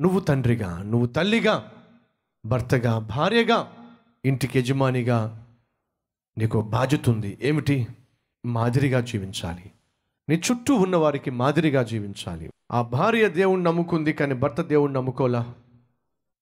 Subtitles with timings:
[0.00, 1.72] నువ్వు తండ్రిగా నువ్వు తల్లిగా
[2.46, 3.72] భర్తగా భార్యగా
[4.24, 5.46] ఇంటికి యజమానిగా
[6.38, 7.38] నీకు బాధ్యత ఉంది.
[7.42, 7.86] ఏమిటి?
[8.46, 9.72] మాదిరిగా జీవించాలి.
[10.28, 12.50] నీ చుట్టూ ఉన్నవారికి మాదిరిగా జీవించాలి.
[12.72, 15.54] ఆ భార్య దేవుణ్ణి నమ్ముకుంది కానీ భర్త దేవుణ్ణి నమ్ముకోలా?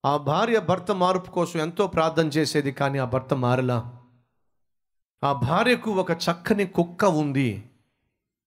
[0.07, 3.97] ఆ భార్య భర్త మార్పు కోసం ఎంతో ప్రార్థన చేసేది కానీ ఆ భర్త మారలా?
[5.25, 7.68] ఆ భార్యకు ఒక చక్కని కుక్క ఉంది.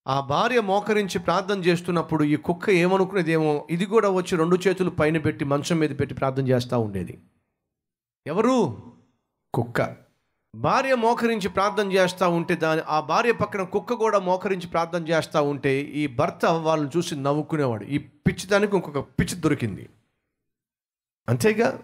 [0.08, 3.68] ఆ భార్య మోకరించి ప్రార్థన చేస్తున్నప్పుడు ఈ కుక్క ఏమనుకునేదేమో?
[3.70, 7.22] ఇది కూడా వచ్చి రెండు చేతులు పైన పెట్టి మంచం మీద పెట్టి ప్రార్థన చేస్తూ ఉండేది.
[8.28, 8.78] ఎవరు?
[9.54, 9.96] కుక్క.
[10.56, 15.82] భార్య మోకరించి ప్రార్థన చేస్తూ ఉంటే దాని ఆ భార్య పక్కన కుక్క కూడా మోకరించి ప్రార్థన చేస్తూ ఉంటే
[15.82, 17.84] ఈ భర్త వాళ్ళని చూసి నవ్వుకునేవాడు.
[17.84, 19.90] ఈ పిచ్చిదానికి ఇంకొక పిచ్చి దొరికింది.
[21.30, 21.84] అంతేగా?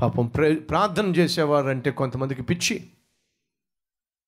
[0.00, 2.90] పాపం ప్రే ప్రార్థన చేసేవారంటే కొంతమందికి పిచ్చి.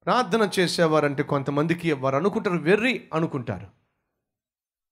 [0.07, 3.67] ప్రార్థన చేసేవారంటే కొంతమందికి వారు అనుకుంటారు వెర్రి అనుకుంటారు.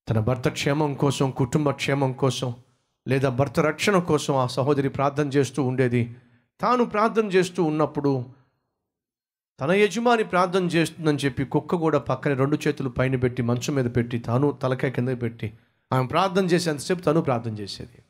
[0.09, 2.55] తన భర్త క్షేమం కోసం కుటుంబ క్షేమం కోసం
[3.07, 6.15] లేదా భర్త రక్షణ కోసం ఆ సహోదరి ప్రార్థన చేస్తూ ఉండేది.
[6.61, 8.25] తాను ప్రార్థన చేస్తూ ఉన్నప్పుడు
[9.61, 14.19] తన యజమాని ప్రార్థన చేస్తుందని చెప్పి కుక్క కూడా పక్కన రెండు చేతులు పైన పెట్టి మంచం మీద పెట్టి
[14.19, 15.53] తాను తలకాయ కింద పెట్టి
[15.93, 18.03] ఆమె ప్రార్థన చేసేంతసేపు తను ప్రార్థన చేసేది.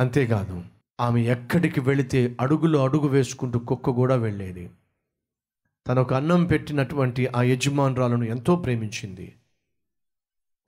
[0.00, 0.64] అంతేకాదు
[1.00, 4.70] ఆమె ఎక్కడికి వెళితే అడుగులో అడుగు వేసుకుంటూ కుక్క కూడా వెళ్ళేది.
[5.88, 9.34] తనకు అన్నం పెట్టినటువంటి ఆ యజమానురాలను ఎంతో ప్రేమించింది.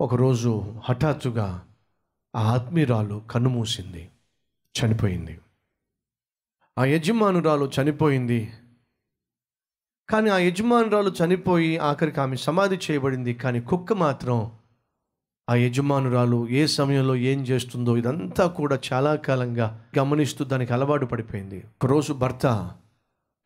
[0.00, 1.66] ఒకరోజు హఠాత్తుగా
[2.36, 4.10] ఆ ఆత్మీయురాలు కన్నుమూసింది
[4.80, 5.38] చనిపోయింది.
[6.78, 8.52] ఆ యజమానురాలు చనిపోయింది.
[10.08, 13.34] కానీ ఆ యజమానురాలు చనిపోయి ఆఖరికి ఆమె సమాధి చేయబడింది.
[13.34, 14.52] కానీ కుక్క మాత్రం
[15.50, 21.58] ఆ యజమానురాలు ఏ సమయంలో ఏం చేస్తుందో ఇదంతా కూడా చాలా కాలంగా గమనిస్తూ దానికి అలవాటు పడిపోయింది.
[21.58, 22.72] ఒకరోజు భర్త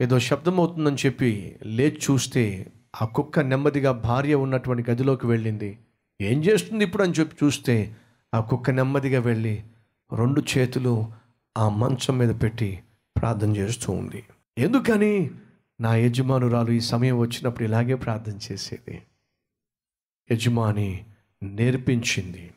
[0.00, 5.78] ఏదో శబ్దం అవుతుందని చెప్పి లేచి చూస్తే ఆ కుక్క నెమ్మదిగా భార్య ఉన్నటువంటి గదిలోకి వెళ్ళింది.
[6.20, 7.97] ఏం చేస్తుంది ఇప్పుడు అని చెప్పి చూస్తే
[8.34, 9.62] ఆ కుక్క నెమ్మదిగా వెళ్ళి
[10.17, 11.12] రెండు చేతులు
[11.59, 12.83] ఆ మంచం మీద పెట్టి
[13.16, 14.25] ప్రార్థన చేస్తూ ఉంది.
[14.59, 15.31] ఎందుకని?
[15.81, 19.03] నా యజమానురాలు ఈ సమయం వచ్చినప్పుడు ఇలాగే ప్రార్థన చేసేది.
[20.33, 21.04] యజమాని
[21.43, 22.50] నేర్పించింది.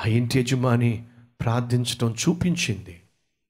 [0.00, 1.04] ఆ ఇంటి యజమాని
[1.40, 3.00] ప్రార్థించడం చూపించింది.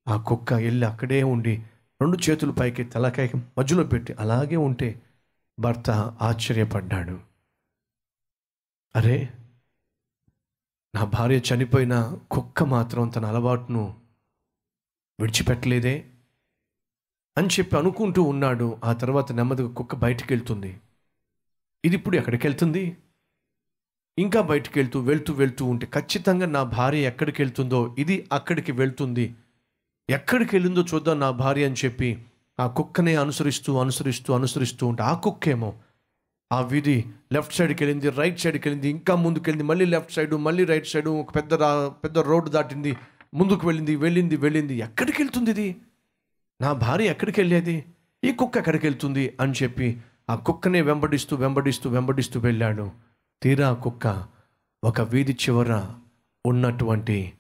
[0.09, 1.63] ఆ కుక్క వెళ్ళి అక్కడే ఉండి
[2.05, 3.29] రెండు చేతులు పైకి తలకాయ
[3.59, 4.89] మధ్యలో పెట్టి అలాగే ఉంటే
[5.59, 5.91] భర్త
[6.23, 7.17] ఆశ్చర్యపడ్డాడు.
[8.97, 9.19] అరే
[10.95, 11.95] నా భార్య చనిపోయిన
[12.33, 13.85] కుక్క మాత్రం తన అలవాటును
[15.21, 15.95] విడిచిపెట్టలేదే
[17.37, 18.81] అని చెప్పి అనుకుంటూ ఉన్నాడు.
[18.85, 20.73] ఆ తర్వాత నెమ్మదిగా కుక్క బయటికి వెళ్తుంది
[21.85, 22.85] ఇది ఇప్పుడు ఎక్కడికి వెళ్తుంది
[24.19, 29.27] ఇంకా బయటికి వెళ్తూ వెళ్తూ వెళ్తూ ఉంటే ఖచ్చితంగా నా భార్య ఎక్కడికి వెళ్తుందో ఇది అక్కడికి వెళ్తుంది.
[30.11, 32.25] ఎక్కడికి వెళ్ళిందో చూద్దాం నా భార్య అని చెప్పి
[32.61, 35.75] ఆ కుక్కనే అనుసరిస్తూ అనుసరిస్తూ అనుసరిస్తూ ఉంటే ఆ కుక్కేమో
[36.53, 40.65] ఆ వీధి లెఫ్ట్ సైడ్కి వెళ్ళింది రైట్ సైడ్కి వెళ్ళింది ఇంకా ముందుకు వెళ్ళింది మళ్ళీ లెఫ్ట్ సైడు మళ్ళీ
[40.65, 41.55] రైట్ సైడు ఒక పెద్ద
[41.89, 42.97] పెద్ద రోడ్డు దాటింది
[43.35, 44.75] ముందుకు వెళ్ళింది వెళ్ళింది వెళ్ళింది.
[44.75, 45.77] ఎక్కడికి వెళ్తుంది ఇది?
[46.61, 47.85] నా భార్య ఎక్కడికి వెళ్ళేది
[48.25, 50.01] ఈ కుక్క ఎక్కడికి వెళ్తుంది అని చెప్పి
[50.31, 52.91] ఆ కుక్కనే వెంబడిస్తూ వెంబడిస్తూ వెంబడిస్తూ వెళ్ళాడు.
[53.43, 54.27] తీరా కుక్క
[54.85, 55.85] ఒక వీధి చివర
[56.47, 57.33] ఉన్నటువంటి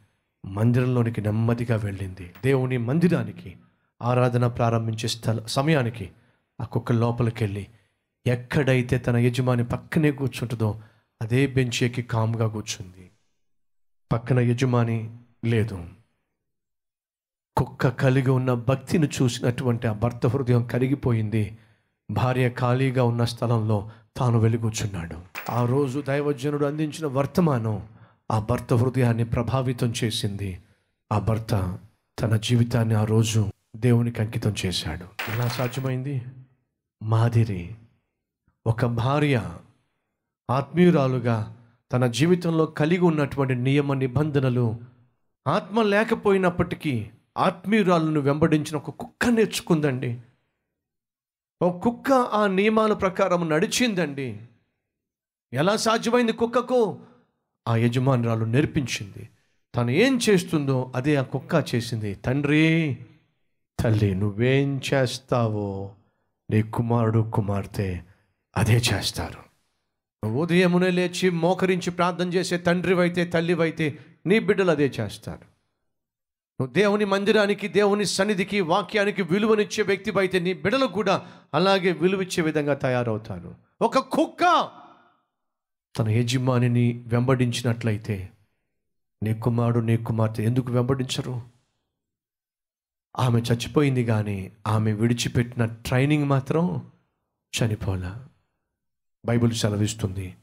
[0.44, 2.34] మందిరంలోనికి నెమ్మదిగా వెళ్ళింది.
[2.44, 3.56] దేవుని మందిరానికి
[4.02, 6.10] ఆరాధన ప్రారంభించే స్థల సమయానికి
[6.60, 7.66] ఆ కుక్క లోపలికి వెళ్ళి
[8.26, 10.80] ఎక్కడైతే తన యజమాని పక్కనే కూర్చుంటుందో
[11.22, 13.10] అదే బెంచ్ ఎక్కి కామ్గా కూర్చుంది.
[14.12, 15.84] పక్కన యజమాని లేదు.
[17.56, 21.58] కుక్క కలిగి ఉన్న భక్తిని చూసినటువంటి ఆ భర్త హృదయం కరిగిపోయింది.
[22.10, 25.16] భార్య ఖాళీగా ఉన్న స్థలంలో తాను వెళ్ళి కూర్చున్నాడు
[25.50, 27.88] ఆ రోజు దైవజనుడు అందించిన వర్తమానం
[28.30, 30.60] ఆ భర్త హృదయాన్ని ప్రభావితం చేసింది.
[31.12, 31.78] ఆ భర్త
[32.20, 35.32] తన జీవితాన్ని ఆ రోజు దేవునికి అంకితం చేశాడు.
[35.32, 36.22] ఎలా సాధ్యమైంది?
[37.02, 37.74] మాదిరి.
[38.66, 39.58] ఒక భార్య
[40.50, 41.56] ఆత్మీయురాలుగా
[41.92, 44.76] తన జీవితంలో కలిగి ఉన్నటువంటి నియమ నిబంధనలు
[45.46, 50.20] ఆత్మ లేకపోయినప్పటికీ ఆత్మీయురాలను వెంబడించిన ఒక కుక్క నేర్చుకుందండి.
[51.62, 54.40] ఒక కుక్క ఆ నియమాల ప్రకారం నడిచిందండి.
[55.52, 56.98] ఎలా సాధ్యమైంది కుక్కకు?
[57.68, 59.28] ఆ యజమానురాలు నేర్పించింది.
[59.76, 62.14] తను ఏం చేస్తుందో అదే ఆ కుక్క చేసింది.
[62.14, 62.98] తండ్రి
[63.80, 65.90] తల్లి నువ్వేం చేస్తావో
[66.50, 68.00] నీ కుమారుడు కుమార్తె
[68.56, 69.44] అదే చేస్తారు.
[70.26, 75.54] ఉదయమునే లేచి మోకరించి ప్రార్థన చేసే తండ్రివైతే తల్లివైతే నీ బిడ్డలు అదే చేస్తారు.
[76.60, 83.54] నువ్వు దేవుని మందిరానికి దేవుని సన్నిధికి వాక్యానికి విలువనిచ్చే వ్యక్తివైతే నీ బిడ్డలకు కూడా అలాగే విలువిచ్చే విధంగా తయారవుతారు.
[83.82, 84.70] ఒక కుక్క
[85.98, 88.30] తన యజమానిని వెంబడించినట్లయితే
[89.22, 91.42] నీ కుమారుడు నీ కుమార్తె ఎందుకు వెంబడించరు?
[93.18, 96.90] ఆమె చచ్చిపోయింది కానీ ఆమె విడిచిపెట్టిన ట్రైనింగ్ మాత్రం
[97.54, 98.28] చనిపోలా.
[99.24, 100.36] బైబిల్ సెలవిస్తుంది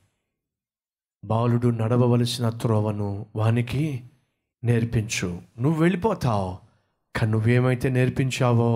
[1.25, 4.03] బాలుడు నడవవలసిన త్రోవను వానికి
[4.63, 5.41] నేర్పించు.
[5.59, 6.57] నువ్వు వెళ్ళిపోతావు
[7.19, 8.69] కానీ నువ్వేమైతే నేర్పించావో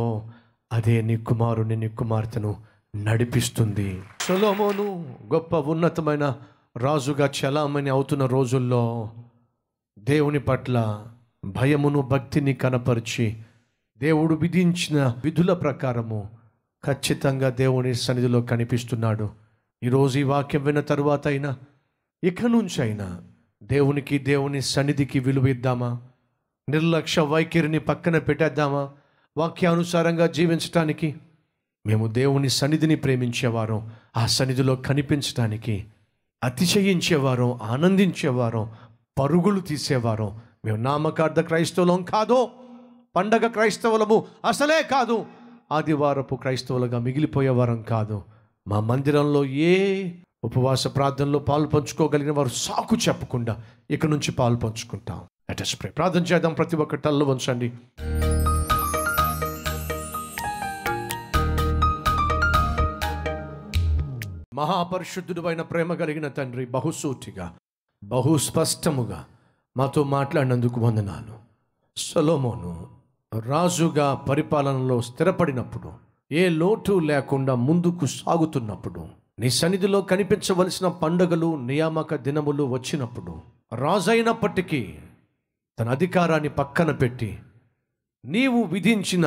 [0.72, 2.64] అదే నీ కుమారుని నీ కుమార్తెను
[2.96, 4.04] నడిపిస్తుంది.
[4.20, 6.42] సొలోమోను గొప్ప ఉన్నతమైన
[6.78, 9.12] రాజుగా చలామణి అవుతున్న రోజుల్లో
[10.00, 11.06] దేవుని పట్ల
[11.46, 13.38] భయమును భక్తిని కనపరిచి
[13.98, 16.30] దేవుడు విధించిన విధుల ప్రకారము
[16.86, 19.30] ఖచ్చితంగా దేవుని సన్నిధిలో కనిపిస్తున్నాడు.
[19.84, 21.58] ఈరోజు ఈ వాక్యం విన్న తరువాత అయినా
[22.24, 23.22] ఇక నుంచి అయినా
[23.64, 26.02] దేవునికి దేవుని సన్నిధికి విలువ ఇద్దామా?
[26.70, 28.90] నిర్లక్ష్య వైఖరిని పక్కన పెట్టేద్దామా?
[29.38, 31.16] వాక్యానుసారంగా జీవించటానికి?
[31.86, 35.86] మేము దేవుని సన్నిధిని ప్రేమించేవారం ఆ సన్నిధిలో కనిపించటానికి
[36.44, 38.72] అతిశయించేవారం ఆనందించేవారం
[39.20, 40.40] పరుగులు తీసేవారం.
[40.66, 42.48] మేము నామకార్థ క్రైస్తవులం కాదు.
[43.16, 45.26] పండగ క్రైస్తవులము అసలే కాదు.
[45.72, 48.24] ఆదివారపు క్రైస్తవులుగా మిగిలిపోయేవారం కాదు.
[48.68, 50.10] మా మందిరంలో ఏ
[50.44, 55.22] ఉపవాస ప్రార్థనలో పాలు పంచుకోగలిగిన వారు సాకు చెప్పకుండా ఇక నుంచి పాలు పంచుకుంటాం.
[55.50, 57.74] అటెస్ ప్రార్థన చేద్దాం ప్రతి ఒక్క టల్లు ఉంచండి.
[64.56, 67.56] మహాపరిశుద్ధుడు అయిన ప్రేమ కలిగిన తండ్రి బహుసూటిగా
[68.04, 69.26] బహుస్పష్టముగా
[69.78, 71.40] మాతో మాట్లాడినందుకు వందనాలు.
[71.98, 72.90] సొలోమోను
[73.40, 75.94] రాజుగా పరిపాలనలో స్థిరపడినప్పుడు
[76.32, 79.10] ఏ లోటు లేకుండా ముందుకు సాగుతున్నప్పుడు
[79.40, 83.42] నీ సన్నిధిలో కనిపించవలసిన పండుగలు నియామక దినములు వచ్చినప్పుడు
[83.74, 85.00] రాజైనప్పటికీ
[85.80, 87.40] తన అధికారాన్ని పక్కన పెట్టి
[88.26, 89.26] నీవు విధించిన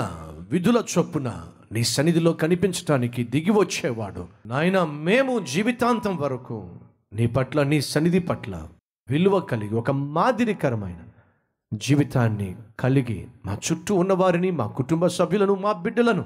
[0.50, 4.26] విధుల చొప్పున నీ సన్నిధిలో కనిపించటానికి దిగి వచ్చేవాడు.
[4.46, 6.70] నాయన మేము జీవితాంతం వరకు
[7.12, 8.68] నీ పట్ల నీ సన్నిధి పట్ల
[9.10, 10.96] విలువ కలిగి ఒక మాదిరికరమైన
[11.74, 16.24] జీవితాన్ని కలిగి మా చుట్టూ ఉన్నవారిని మా కుటుంబ సభ్యులను మా బిడ్డలను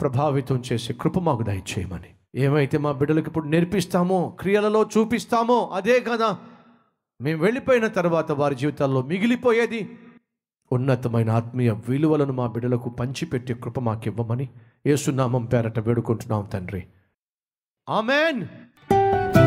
[0.00, 2.40] ప్రభావితం చేసే కృప మాకు దయచేయమని.
[2.40, 6.38] ఏమైతే మా బిడ్డలకు ఇప్పుడు నేర్పిస్తామో క్రియలలో చూపిస్తామో అదే కదా.
[7.20, 9.98] మేము వెళ్ళిపోయిన తర్వాత వారి జీవితాల్లో మిగిలిపోయేది
[10.72, 14.48] ఉన్నతమైన ఆత్మీయ విలువలను మా బిడ్డలకు పంచిపెట్టే కృప మాకివ్వమని
[14.86, 16.84] ఏసునామం పేరట వేడుకుంటున్నాం తండ్రి.
[17.88, 18.46] ఆమెన్.